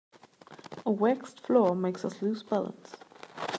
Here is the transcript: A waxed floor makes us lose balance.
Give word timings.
A 0.83 0.89
waxed 0.91 1.39
floor 1.41 1.75
makes 1.75 2.03
us 2.03 2.23
lose 2.23 2.41
balance. 2.41 2.97